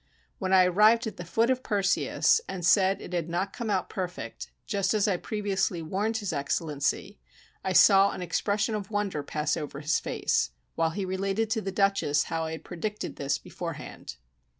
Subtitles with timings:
[0.39, 3.87] When I arrived at the foot of Perseus, and said it had not come out
[3.87, 7.19] perfect, just as I previously warned his Excellency,
[7.63, 11.71] I saw an expression of wonder pass over his face, while he related to the
[11.71, 14.15] Duchess how I had predicted this beforehand.